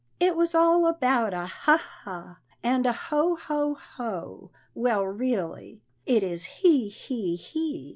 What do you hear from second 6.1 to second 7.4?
is he! he!